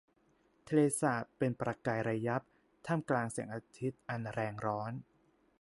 [0.67, 2.41] ทะเลสาบเป็นประกายระยับ
[2.85, 4.91] ท่ามกลางแสงอาทิตย์อันแรงร้อน